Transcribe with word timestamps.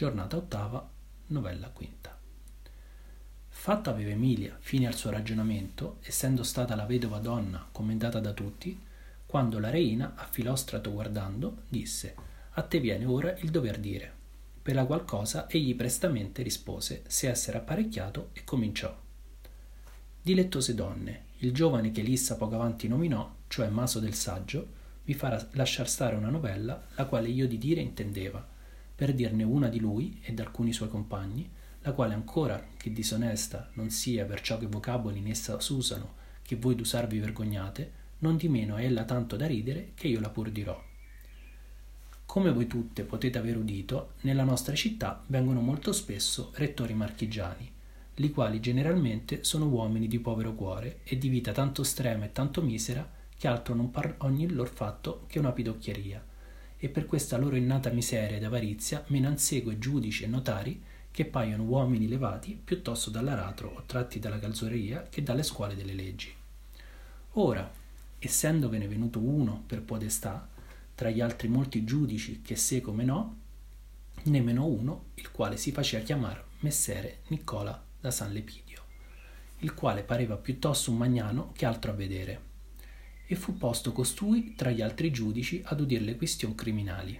giornata 0.00 0.38
ottava, 0.38 0.88
novella 1.26 1.68
quinta. 1.68 2.18
Fatta 3.50 3.90
aveva 3.90 4.08
Emilia 4.08 4.56
fine 4.58 4.86
al 4.86 4.94
suo 4.94 5.10
ragionamento, 5.10 5.98
essendo 6.00 6.42
stata 6.42 6.74
la 6.74 6.86
vedova 6.86 7.18
donna 7.18 7.68
commendata 7.70 8.18
da 8.18 8.32
tutti, 8.32 8.80
quando 9.26 9.58
la 9.58 9.68
reina, 9.68 10.14
a 10.16 10.24
Filostrato 10.24 10.90
guardando, 10.90 11.64
disse 11.68 12.14
A 12.52 12.62
te 12.62 12.80
viene 12.80 13.04
ora 13.04 13.36
il 13.40 13.50
dover 13.50 13.78
dire. 13.78 14.10
Per 14.62 14.74
la 14.74 14.86
qual 14.86 15.04
cosa 15.04 15.46
egli 15.50 15.76
prestamente 15.76 16.42
rispose 16.42 17.02
se 17.06 17.28
essere 17.28 17.58
apparecchiato 17.58 18.30
e 18.32 18.42
cominciò. 18.42 18.98
Dilettose 20.22 20.74
donne, 20.74 21.24
il 21.40 21.52
giovane 21.52 21.90
che 21.90 22.00
Lissa 22.00 22.38
poco 22.38 22.54
avanti 22.54 22.88
nominò, 22.88 23.30
cioè 23.48 23.68
Maso 23.68 24.00
del 24.00 24.14
Saggio, 24.14 24.66
vi 25.04 25.12
farà 25.12 25.46
lasciar 25.52 25.86
stare 25.86 26.16
una 26.16 26.30
novella, 26.30 26.86
la 26.94 27.04
quale 27.04 27.28
io 27.28 27.46
di 27.46 27.58
dire 27.58 27.82
intendeva, 27.82 28.56
per 29.00 29.14
dirne 29.14 29.44
una 29.44 29.68
di 29.68 29.80
lui 29.80 30.20
e 30.20 30.34
d'alcuni 30.34 30.74
suoi 30.74 30.90
compagni, 30.90 31.48
la 31.80 31.92
quale 31.92 32.12
ancora 32.12 32.62
che 32.76 32.92
disonesta 32.92 33.70
non 33.72 33.88
sia 33.88 34.26
per 34.26 34.42
ciò 34.42 34.58
che 34.58 34.66
vocaboli 34.66 35.20
in 35.20 35.28
essa 35.28 35.58
s'usano, 35.58 36.16
che 36.42 36.56
voi 36.56 36.74
d'usarvi 36.74 37.18
vergognate, 37.18 37.92
non 38.18 38.36
di 38.36 38.50
meno 38.50 38.76
è 38.76 38.84
ella 38.84 39.04
tanto 39.04 39.36
da 39.36 39.46
ridere 39.46 39.92
che 39.94 40.06
io 40.06 40.20
la 40.20 40.28
pur 40.28 40.50
dirò. 40.50 40.78
Come 42.26 42.52
voi 42.52 42.66
tutte 42.66 43.04
potete 43.04 43.38
aver 43.38 43.56
udito, 43.56 44.16
nella 44.20 44.44
nostra 44.44 44.74
città 44.74 45.24
vengono 45.28 45.62
molto 45.62 45.92
spesso 45.92 46.52
rettori 46.56 46.92
marchigiani, 46.92 47.72
li 48.16 48.30
quali 48.30 48.60
generalmente 48.60 49.44
sono 49.44 49.64
uomini 49.64 50.08
di 50.08 50.18
povero 50.18 50.52
cuore 50.52 50.98
e 51.04 51.16
di 51.16 51.30
vita 51.30 51.52
tanto 51.52 51.80
estrema 51.80 52.26
e 52.26 52.32
tanto 52.32 52.60
misera 52.60 53.10
che 53.34 53.48
altro 53.48 53.74
non 53.74 53.90
par 53.90 54.16
ogni 54.18 54.46
lor 54.50 54.68
fatto 54.68 55.24
che 55.26 55.38
una 55.38 55.52
pidocchieria, 55.52 56.22
e 56.82 56.88
per 56.88 57.04
questa 57.04 57.36
loro 57.36 57.56
innata 57.56 57.90
miseria 57.90 58.38
ed 58.38 58.44
avarizia 58.44 59.04
menansegue 59.08 59.78
giudici 59.78 60.24
e 60.24 60.26
notari 60.26 60.82
che 61.10 61.26
paiono 61.26 61.64
uomini 61.64 62.08
levati 62.08 62.58
piuttosto 62.62 63.10
dall'aratro 63.10 63.68
o 63.68 63.82
tratti 63.84 64.18
dalla 64.18 64.38
calzoreria 64.38 65.06
che 65.10 65.22
dalle 65.22 65.42
scuole 65.42 65.76
delle 65.76 65.92
leggi. 65.92 66.32
Ora, 67.34 67.70
essendovene 68.18 68.88
venuto 68.88 69.18
uno 69.18 69.62
per 69.66 69.82
podestà, 69.82 70.48
tra 70.94 71.10
gli 71.10 71.20
altri 71.20 71.48
molti 71.48 71.84
giudici 71.84 72.40
che 72.40 72.56
sé 72.56 72.80
come 72.80 73.04
no, 73.04 73.36
nemmeno 74.24 74.64
uno, 74.64 75.04
il 75.14 75.30
quale 75.30 75.58
si 75.58 75.72
faceva 75.72 76.02
chiamare 76.02 76.44
Messere 76.60 77.20
Nicola 77.28 77.82
da 78.00 78.10
San 78.10 78.32
Lepidio, 78.32 78.82
il 79.58 79.74
quale 79.74 80.02
pareva 80.02 80.36
piuttosto 80.36 80.90
un 80.90 80.96
magnano 80.96 81.52
che 81.54 81.66
altro 81.66 81.90
a 81.90 81.94
vedere 81.94 82.48
e 83.30 83.36
fu 83.36 83.56
posto 83.56 83.92
costui 83.92 84.54
tra 84.56 84.72
gli 84.72 84.80
altri 84.80 85.12
giudici 85.12 85.62
ad 85.64 85.80
udir 85.80 86.02
le 86.02 86.16
questioni 86.16 86.56
criminali. 86.56 87.16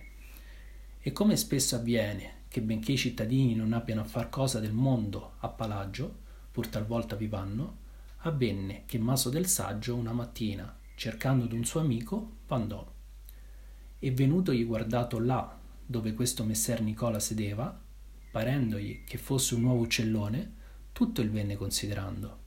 E 0.98 1.12
come 1.12 1.36
spesso 1.36 1.76
avviene 1.76 2.38
che 2.48 2.60
benché 2.62 2.90
i 2.90 2.96
cittadini 2.96 3.54
non 3.54 3.72
abbiano 3.72 4.00
a 4.00 4.04
far 4.04 4.28
cosa 4.28 4.58
del 4.58 4.72
mondo 4.72 5.34
a 5.38 5.48
palagio, 5.48 6.12
pur 6.50 6.66
talvolta 6.66 7.14
vi 7.14 7.28
vanno, 7.28 7.76
avvenne 8.22 8.82
che 8.86 8.98
Maso 8.98 9.30
del 9.30 9.46
Saggio 9.46 9.94
una 9.94 10.10
mattina, 10.10 10.76
cercando 10.96 11.46
d'un 11.46 11.64
suo 11.64 11.78
amico, 11.78 12.38
vandò. 12.48 12.92
E 14.00 14.10
venutogli 14.10 14.66
guardato 14.66 15.20
là 15.20 15.56
dove 15.86 16.12
questo 16.14 16.42
messer 16.42 16.82
Nicola 16.82 17.20
sedeva, 17.20 17.80
parendogli 18.32 19.04
che 19.04 19.16
fosse 19.16 19.54
un 19.54 19.60
nuovo 19.60 19.82
uccellone, 19.82 20.54
tutto 20.90 21.20
il 21.20 21.30
venne 21.30 21.54
considerando 21.54 22.39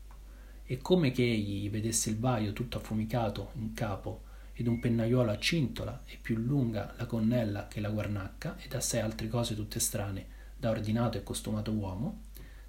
e 0.65 0.77
come 0.77 1.11
che 1.11 1.23
egli 1.23 1.69
vedesse 1.69 2.09
il 2.09 2.17
vaio 2.17 2.53
tutto 2.53 2.77
affumicato 2.77 3.51
in 3.55 3.73
capo 3.73 4.23
ed 4.53 4.67
un 4.67 4.79
pennaiolo 4.79 5.31
a 5.31 5.39
cintola 5.39 6.03
e 6.05 6.17
più 6.21 6.37
lunga 6.37 6.93
la 6.97 7.05
gonnella 7.05 7.67
che 7.67 7.81
la 7.81 7.89
guarnacca 7.89 8.57
ed 8.59 8.73
assai 8.73 9.01
altre 9.01 9.27
cose 9.27 9.55
tutte 9.55 9.79
strane 9.79 10.41
da 10.57 10.69
ordinato 10.69 11.17
e 11.17 11.23
costumato 11.23 11.71
uomo, 11.71 12.21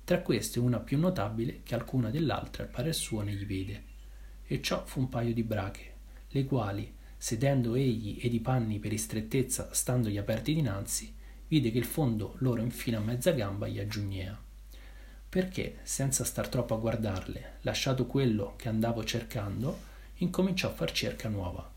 tra 0.03 0.21
queste 0.21 0.59
una 0.59 0.81
più 0.81 0.99
notabile 0.99 1.61
che 1.63 1.75
alcuna 1.75 2.11
dell'altra 2.11 2.65
al 2.65 2.69
parer 2.69 2.95
suo 2.95 3.23
ne 3.23 3.33
gli 3.33 3.47
vede. 3.47 3.83
E 4.45 4.61
ciò 4.61 4.85
fu 4.85 5.01
un 5.01 5.09
paio 5.09 5.33
di 5.33 5.45
brache, 5.45 5.93
le 6.31 6.45
quali, 6.45 6.93
sedendo 7.17 7.75
egli 7.75 8.19
ed 8.21 8.35
i 8.35 8.41
panni 8.41 8.81
per 8.81 8.93
istrettezza 8.93 9.73
standogli 9.73 10.19
aperti 10.19 10.53
dinanzi, 10.53 11.15
vide 11.47 11.71
che 11.71 11.79
il 11.79 11.85
fondo 11.85 12.35
loro 12.39 12.61
infino 12.61 12.99
a 12.99 13.03
mezza 13.03 13.31
gamba 13.31 13.69
gli 13.69 13.79
aggiugnea 13.79 14.44
perché, 15.35 15.79
senza 15.83 16.23
star 16.23 16.47
troppo 16.47 16.75
a 16.75 16.79
guardarle, 16.79 17.55
lasciato 17.63 18.07
quello 18.07 18.53
che 18.55 18.69
andavo 18.69 19.03
cercando, 19.03 19.81
incominciò 20.19 20.69
a 20.69 20.73
far 20.73 20.93
cerca 20.93 21.29
nuova 21.29 21.73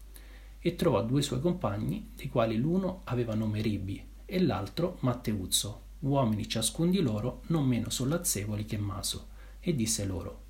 e 0.59 0.75
trovò 0.75 1.03
due 1.03 1.23
suoi 1.23 1.41
compagni, 1.41 2.11
dei 2.15 2.29
quali 2.29 2.55
l'uno 2.55 3.01
aveva 3.05 3.33
nome 3.33 3.59
Ribi 3.61 4.09
e 4.25 4.43
l'altro 4.43 4.97
Matteuzzo, 4.99 5.81
uomini 6.01 6.47
ciascun 6.47 6.91
di 6.91 6.99
loro 6.99 7.41
non 7.47 7.65
meno 7.65 7.89
sollazzevoli 7.89 8.63
che 8.63 8.77
Maso, 8.77 9.29
e 9.59 9.73
disse 9.73 10.05
loro 10.05 10.43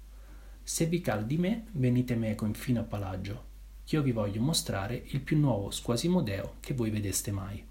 Se 0.63 0.85
vi 0.85 0.99
cal 0.99 1.25
di 1.25 1.37
me, 1.37 1.67
venite 1.71 2.13
meco 2.13 2.45
infino 2.45 2.81
a 2.81 2.83
Palagio, 2.83 3.43
ch'io 3.85 4.01
vi 4.01 4.11
voglio 4.11 4.41
mostrare 4.41 5.01
il 5.11 5.21
più 5.21 5.39
nuovo 5.39 5.71
squasimodeo 5.71 6.55
che 6.59 6.73
voi 6.73 6.89
vedeste 6.89 7.31
mai. 7.31 7.65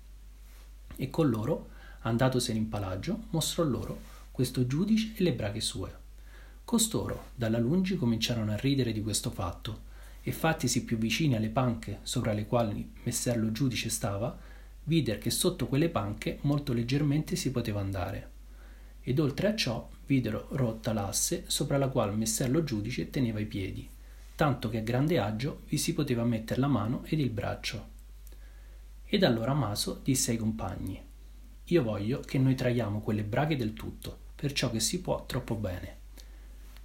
E 0.97 1.11
con 1.11 1.29
loro, 1.29 1.69
andatosene 2.01 2.59
in 2.59 2.71
Palagio, 2.71 3.25
mostrò 3.29 3.65
loro 3.65 4.15
questo 4.37 4.67
giudice 4.67 5.13
e 5.17 5.23
le 5.23 5.33
braghe 5.33 5.63
sue. 5.63 5.91
Costoro, 6.63 7.29
dalla 7.35 7.57
lungi, 7.57 7.97
cominciarono 7.97 8.53
a 8.53 8.57
ridere 8.59 8.93
di 8.93 9.01
questo 9.01 9.31
fatto, 9.31 9.85
e 10.21 10.31
fattisi 10.31 10.85
più 10.85 10.99
vicini 10.99 11.37
alle 11.37 11.49
panche 11.49 12.01
sopra 12.03 12.35
le 12.35 12.45
quali 12.45 12.87
messer 13.05 13.39
lo 13.39 13.51
giudice 13.51 13.89
stava, 13.89 14.39
videro 14.85 15.19
che 15.19 15.31
sotto 15.31 15.69
quelle 15.69 15.89
panche 15.89 16.37
molto 16.43 16.75
leggermente 16.75 17.35
si 17.35 17.51
poteva 17.51 17.81
andare. 17.81 18.31
Ed 19.01 19.19
oltre 19.21 19.49
a 19.49 19.57
ciò 19.57 19.89
videro 20.05 20.49
rotta 20.51 20.93
l'asse 20.93 21.45
sopra 21.47 21.79
la 21.79 21.89
quale 21.89 22.13
messer 22.13 22.51
lo 22.51 22.63
giudice 22.63 23.09
teneva 23.09 23.41
i 23.41 23.47
piedi, 23.47 23.89
tanto 24.35 24.69
che 24.69 24.81
a 24.81 24.83
grande 24.83 25.19
agio 25.19 25.63
vi 25.67 25.79
si 25.79 25.95
poteva 25.95 26.25
mettere 26.25 26.61
la 26.61 26.69
mano 26.69 27.05
ed 27.07 27.21
il 27.21 27.31
braccio. 27.31 27.89
Ed 29.07 29.23
allora 29.23 29.55
Maso 29.55 29.99
disse 30.05 30.33
ai 30.33 30.37
compagni: 30.37 31.03
Io 31.65 31.83
voglio 31.83 32.21
che 32.21 32.37
noi 32.37 32.55
traiamo 32.55 33.01
quelle 33.01 33.25
braghe 33.25 33.57
del 33.57 33.73
tutto 33.73 34.25
perciò 34.37 34.71
che 34.71 34.81
si 34.81 35.01
può 35.01 35.25
troppo 35.25 35.55
bene. 35.55 36.05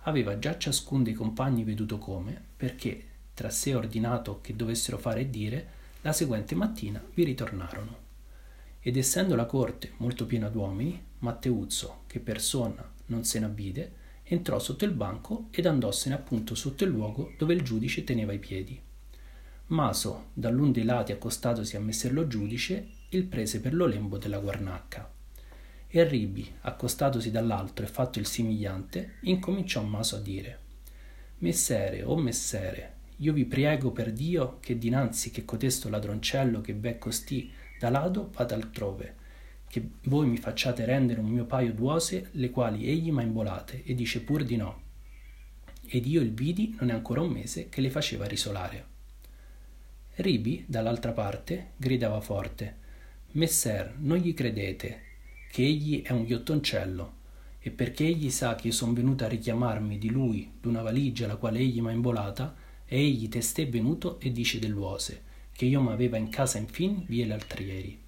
Aveva 0.05 0.39
già 0.39 0.57
ciascun 0.57 1.03
dei 1.03 1.13
compagni 1.13 1.63
veduto 1.63 1.97
come, 1.99 2.41
perché 2.55 3.05
tra 3.33 3.49
sé 3.49 3.75
ordinato 3.75 4.39
che 4.41 4.55
dovessero 4.55 4.97
fare 4.97 5.21
e 5.21 5.29
dire, 5.29 5.79
la 6.01 6.13
seguente 6.13 6.55
mattina 6.55 7.03
vi 7.13 7.23
ritornarono. 7.25 8.09
Ed 8.79 8.97
essendo 8.97 9.35
la 9.35 9.45
corte 9.45 9.91
molto 9.97 10.25
piena 10.25 10.49
d'uomini, 10.49 11.09
Matteuzzo, 11.19 12.03
che 12.07 12.19
persona 12.19 12.89
non 13.07 13.25
se 13.25 13.39
n'avvide, 13.39 13.99
entrò 14.23 14.57
sotto 14.57 14.85
il 14.85 14.91
banco 14.91 15.47
ed 15.51 15.65
andossene 15.65 16.15
appunto 16.15 16.55
sotto 16.55 16.85
il 16.85 16.89
luogo 16.89 17.33
dove 17.37 17.53
il 17.53 17.61
giudice 17.61 18.03
teneva 18.03 18.31
i 18.31 18.39
piedi. 18.39 18.79
Maso, 19.67 20.29
dall'un 20.33 20.71
dei 20.71 20.83
lati 20.83 21.11
accostatosi 21.11 21.75
a 21.75 21.79
messer 21.79 22.11
lo 22.13 22.27
giudice, 22.27 22.89
il 23.09 23.25
prese 23.25 23.59
per 23.59 23.73
lo 23.73 23.85
lembo 23.85 24.17
della 24.17 24.39
guarnacca 24.39 25.19
e 25.93 26.07
Ribi, 26.07 26.49
accostatosi 26.61 27.31
dall'altro 27.31 27.83
e 27.85 27.89
fatto 27.89 28.17
il 28.17 28.25
simigliante, 28.25 29.15
incominciò 29.21 29.83
Maso 29.83 30.15
a 30.15 30.19
dire 30.19 30.59
Messere, 31.39 32.03
o 32.03 32.11
oh 32.11 32.17
messere, 32.17 32.93
io 33.17 33.33
vi 33.33 33.43
prego 33.45 33.91
per 33.91 34.13
Dio 34.13 34.57
che 34.61 34.77
dinanzi 34.77 35.31
che 35.31 35.43
cotesto 35.43 35.89
ladroncello 35.89 36.61
che 36.61 36.73
v'è 36.73 36.97
costì 36.97 37.51
da 37.77 37.89
lado 37.89 38.29
vada 38.33 38.55
altrove, 38.55 39.15
che 39.67 39.89
voi 40.03 40.27
mi 40.27 40.37
facciate 40.37 40.85
rendere 40.85 41.19
un 41.19 41.27
mio 41.27 41.45
paio 41.45 41.73
d'uose, 41.73 42.29
le 42.31 42.49
quali 42.51 42.87
egli 42.87 43.11
m'ha 43.11 43.23
imbolate, 43.23 43.83
e 43.83 43.93
dice 43.93 44.21
pur 44.21 44.43
di 44.43 44.55
no. 44.55 44.81
Ed 45.85 46.05
io 46.05 46.21
il 46.21 46.31
vidi 46.31 46.75
non 46.79 46.89
è 46.89 46.93
ancora 46.93 47.21
un 47.21 47.31
mese 47.31 47.67
che 47.67 47.81
le 47.81 47.89
faceva 47.89 48.25
risolare. 48.27 48.85
Ribi, 50.15 50.63
dall'altra 50.67 51.11
parte, 51.11 51.71
gridava 51.75 52.21
forte 52.21 52.77
Messer, 53.33 53.95
non 53.97 54.17
gli 54.17 54.33
credete, 54.33 55.10
che 55.51 55.63
egli 55.63 56.01
è 56.01 56.13
un 56.13 56.23
ghiottoncello, 56.23 57.13
e 57.59 57.71
perché 57.71 58.05
egli 58.05 58.29
sa 58.29 58.55
che 58.55 58.67
io 58.67 58.73
sono 58.73 58.93
venuta 58.93 59.25
a 59.25 59.27
richiamarmi 59.27 59.97
di 59.97 60.09
lui 60.09 60.49
d'una 60.61 60.81
valigia 60.81 61.27
la 61.27 61.35
quale 61.35 61.59
egli 61.59 61.81
m'ha 61.81 61.91
imbolata, 61.91 62.55
e 62.85 62.97
egli 62.97 63.27
testè 63.27 63.67
venuto 63.67 64.17
e 64.21 64.31
dice 64.31 64.59
dell'uose, 64.59 65.23
che 65.51 65.65
io 65.65 65.81
m'aveva 65.81 66.15
in 66.15 66.29
casa 66.29 66.57
infin 66.57 67.03
vie 67.05 67.25
l'altri 67.25 67.65
ieri. 67.65 67.99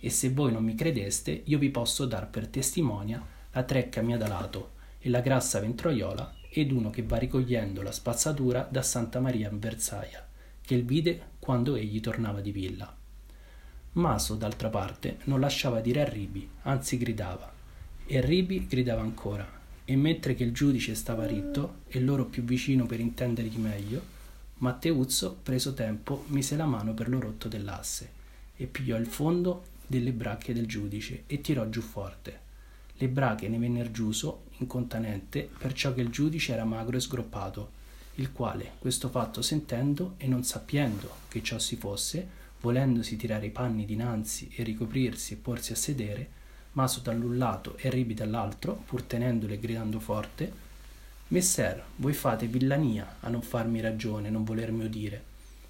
E 0.00 0.10
se 0.10 0.30
voi 0.30 0.50
non 0.50 0.64
mi 0.64 0.74
credeste, 0.74 1.42
io 1.44 1.58
vi 1.58 1.70
posso 1.70 2.04
dar 2.04 2.28
per 2.28 2.48
testimonia 2.48 3.24
la 3.52 3.62
trecca 3.62 4.02
mia 4.02 4.16
da 4.16 4.26
lato, 4.26 4.72
e 4.98 5.08
la 5.08 5.20
grassa 5.20 5.60
ventroiola, 5.60 6.34
ed 6.50 6.72
uno 6.72 6.90
che 6.90 7.04
va 7.04 7.16
ricogliendo 7.16 7.80
la 7.80 7.92
spazzatura 7.92 8.66
da 8.68 8.82
Santa 8.82 9.20
Maria 9.20 9.50
in 9.50 9.60
Versaia, 9.60 10.26
che 10.60 10.74
il 10.74 10.84
vide 10.84 11.34
quando 11.38 11.76
egli 11.76 12.00
tornava 12.00 12.40
di 12.40 12.50
villa. 12.50 12.97
Maso, 13.92 14.34
d'altra 14.34 14.68
parte, 14.68 15.18
non 15.24 15.40
lasciava 15.40 15.80
dire 15.80 16.02
a 16.02 16.08
Ribi, 16.08 16.48
anzi 16.62 16.98
gridava. 16.98 17.52
E 18.06 18.20
Ribi 18.20 18.66
gridava 18.66 19.00
ancora, 19.00 19.46
e 19.84 19.96
mentre 19.96 20.34
che 20.34 20.44
il 20.44 20.52
giudice 20.52 20.94
stava 20.94 21.26
ritto, 21.26 21.80
e 21.88 22.00
loro 22.00 22.26
più 22.26 22.42
vicino 22.42 22.86
per 22.86 23.00
intendergli 23.00 23.58
meglio, 23.58 24.16
Matteuzzo, 24.58 25.38
preso 25.42 25.72
tempo, 25.72 26.24
mise 26.28 26.56
la 26.56 26.66
mano 26.66 26.92
per 26.92 27.08
lo 27.08 27.20
rotto 27.20 27.48
dell'asse, 27.48 28.10
e 28.56 28.66
pigliò 28.66 28.96
il 28.96 29.06
fondo 29.06 29.64
delle 29.86 30.12
bracche 30.12 30.52
del 30.52 30.66
giudice 30.66 31.24
e 31.26 31.40
tirò 31.40 31.68
giù 31.68 31.80
forte. 31.80 32.46
Le 32.96 33.08
brache 33.08 33.48
ne 33.48 33.58
vennero 33.58 33.90
giuso 33.90 34.46
incontanente, 34.58 35.48
perciò 35.56 35.94
che 35.94 36.00
il 36.00 36.10
giudice 36.10 36.52
era 36.52 36.64
magro 36.64 36.96
e 36.96 37.00
sgroppato, 37.00 37.70
il 38.16 38.32
quale, 38.32 38.72
questo 38.78 39.08
fatto 39.08 39.42
sentendo 39.42 40.14
e 40.16 40.26
non 40.26 40.42
sappiendo 40.42 41.08
che 41.28 41.40
ciò 41.42 41.58
si 41.58 41.76
fosse, 41.76 42.28
volendosi 42.60 43.16
tirare 43.16 43.46
i 43.46 43.50
panni 43.50 43.84
dinanzi 43.84 44.50
e 44.54 44.62
ricoprirsi 44.62 45.34
e 45.34 45.36
porsi 45.36 45.72
a 45.72 45.76
sedere, 45.76 46.30
maso 46.72 47.00
dall'un 47.00 47.38
lato 47.38 47.76
e 47.76 47.90
ribi 47.90 48.14
dall'altro, 48.14 48.82
pur 48.86 49.02
tenendole 49.02 49.54
e 49.54 49.60
gridando 49.60 50.00
forte, 50.00 50.66
Messer, 51.28 51.84
voi 51.96 52.14
fate 52.14 52.46
villania 52.46 53.16
a 53.20 53.28
non 53.28 53.42
farmi 53.42 53.80
ragione, 53.80 54.30
non 54.30 54.44
volermi 54.44 54.84
udire, 54.84 55.22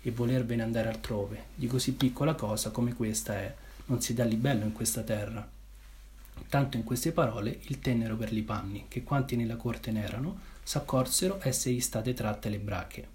e 0.02 0.12
volervene 0.12 0.62
andare 0.62 0.88
altrove, 0.88 1.46
di 1.56 1.66
così 1.66 1.94
piccola 1.94 2.34
cosa 2.34 2.70
come 2.70 2.94
questa 2.94 3.34
è, 3.34 3.52
non 3.86 4.00
si 4.00 4.14
dà 4.14 4.22
libello 4.24 4.64
in 4.64 4.72
questa 4.72 5.02
terra. 5.02 5.46
Tanto 6.48 6.76
in 6.76 6.84
queste 6.84 7.10
parole 7.10 7.58
il 7.62 7.80
tennero 7.80 8.16
per 8.16 8.30
li 8.30 8.42
panni, 8.42 8.84
che 8.86 9.02
quanti 9.02 9.34
nella 9.34 9.56
corte 9.56 9.90
n'erano, 9.90 10.38
s'accorsero 10.62 11.40
essergli 11.42 11.80
state 11.80 12.14
tratte 12.14 12.48
le 12.48 12.58
brache. 12.60 13.08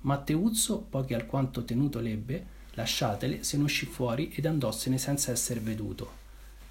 Matteuzzo, 0.00 0.78
poi 0.78 1.04
che 1.04 1.14
alquanto 1.14 1.64
tenuto 1.64 2.00
l'ebbe, 2.00 2.54
lasciatele, 2.76 3.42
se 3.42 3.56
ne 3.56 3.64
uscì 3.64 3.84
fuori 3.84 4.30
ed 4.34 4.46
andossene 4.46 4.96
senza 4.96 5.32
essere 5.32 5.60
veduto. 5.60 6.24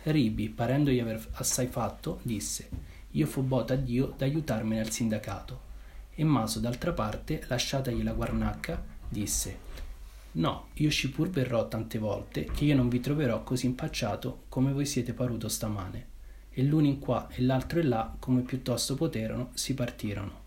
Ribi, 0.03 0.49
parendogli 0.49 0.99
aver 0.99 1.27
assai 1.33 1.67
fatto, 1.67 2.19
disse: 2.21 2.69
Io 3.11 3.27
fu 3.27 3.41
bota 3.41 3.73
a 3.73 3.77
Dio 3.77 4.13
d'aiutarmene 4.17 4.81
al 4.81 4.91
sindacato. 4.91 5.73
E 6.13 6.23
Maso, 6.23 6.59
d'altra 6.59 6.93
parte, 6.93 7.43
lasciatagli 7.47 8.03
la 8.03 8.13
guarnacca, 8.13 8.81
disse: 9.09 9.57
No, 10.33 10.67
io 10.73 10.89
ci 10.89 11.09
pur 11.09 11.29
verrò 11.29 11.67
tante 11.67 11.97
volte, 11.97 12.45
che 12.45 12.65
io 12.65 12.75
non 12.75 12.87
vi 12.87 12.99
troverò 12.99 13.43
così 13.43 13.65
impacciato 13.65 14.43
come 14.47 14.71
voi 14.71 14.85
siete 14.85 15.13
paruto 15.13 15.49
stamane. 15.49 16.13
E 16.51 16.63
l'uno 16.63 16.87
in 16.87 16.99
qua 16.99 17.27
e 17.31 17.41
l'altro 17.41 17.79
in 17.79 17.89
là, 17.89 18.15
come 18.19 18.41
piuttosto 18.41 18.95
poterono, 18.95 19.49
si 19.53 19.73
partirono. 19.73 20.44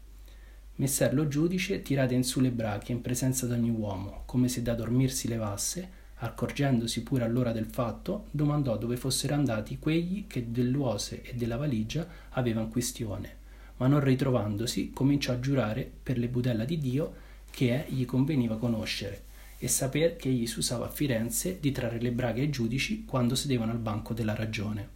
Messer 0.78 1.12
lo 1.12 1.26
giudice 1.26 1.82
tirate 1.82 2.14
in 2.14 2.22
su 2.22 2.38
le 2.38 2.52
brache 2.52 2.92
in 2.92 3.00
presenza 3.00 3.46
d'ogni 3.46 3.70
uomo, 3.70 4.22
come 4.26 4.46
se 4.46 4.62
da 4.62 4.74
dormir 4.74 5.10
si 5.10 5.26
levasse, 5.26 5.90
accorgendosi 6.18 7.02
pure 7.02 7.24
all'ora 7.24 7.50
del 7.50 7.66
fatto, 7.66 8.26
domandò 8.30 8.78
dove 8.78 8.96
fossero 8.96 9.34
andati 9.34 9.80
quegli 9.80 10.28
che 10.28 10.52
dell'uose 10.52 11.22
e 11.22 11.34
della 11.34 11.56
valigia 11.56 12.06
avevano 12.30 12.68
questione, 12.68 13.36
ma 13.78 13.88
non 13.88 13.98
ritrovandosi 13.98 14.90
cominciò 14.90 15.32
a 15.32 15.40
giurare 15.40 15.90
per 16.00 16.16
le 16.16 16.28
budella 16.28 16.64
di 16.64 16.78
Dio 16.78 17.14
che 17.50 17.84
è 17.84 17.90
gli 17.90 18.04
conveniva 18.04 18.56
conoscere 18.56 19.24
e 19.58 19.66
saper 19.66 20.14
che 20.14 20.28
egli 20.28 20.46
si 20.46 20.60
usava 20.60 20.86
a 20.86 20.90
Firenze 20.90 21.58
di 21.58 21.72
trarre 21.72 21.98
le 21.98 22.12
braghe 22.12 22.42
ai 22.42 22.50
giudici 22.50 23.04
quando 23.04 23.34
sedevano 23.34 23.72
al 23.72 23.78
banco 23.78 24.14
della 24.14 24.36
ragione. 24.36 24.90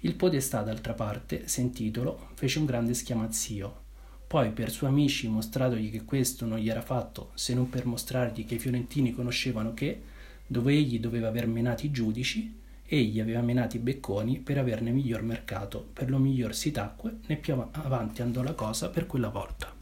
Il 0.00 0.16
podestà, 0.16 0.60
d'altra 0.60 0.92
parte, 0.92 1.48
sentitolo, 1.48 2.28
fece 2.34 2.58
un 2.58 2.66
grande 2.66 2.92
schiamazzio. 2.92 3.81
Poi, 4.32 4.48
per 4.48 4.70
suoi 4.70 4.88
amici, 4.88 5.28
mostratogli 5.28 5.90
che 5.90 6.06
questo 6.06 6.46
non 6.46 6.56
gli 6.56 6.70
era 6.70 6.80
fatto 6.80 7.32
se 7.34 7.52
non 7.52 7.68
per 7.68 7.84
mostrargli 7.84 8.46
che 8.46 8.54
i 8.54 8.58
fiorentini 8.58 9.12
conoscevano 9.12 9.74
che, 9.74 10.00
dove 10.46 10.72
egli 10.72 10.98
doveva 10.98 11.28
aver 11.28 11.46
menati 11.46 11.84
i 11.84 11.90
giudici, 11.90 12.58
egli 12.86 13.20
aveva 13.20 13.42
menati 13.42 13.76
i 13.76 13.80
becconi 13.80 14.38
per 14.38 14.56
averne 14.56 14.90
miglior 14.90 15.20
mercato, 15.20 15.86
per 15.92 16.08
lo 16.08 16.16
miglior 16.16 16.54
si 16.54 16.70
tacque, 16.70 17.18
né 17.26 17.36
più 17.36 17.52
avanti 17.72 18.22
andò 18.22 18.42
la 18.42 18.54
cosa 18.54 18.88
per 18.88 19.04
quella 19.04 19.28
volta. 19.28 19.81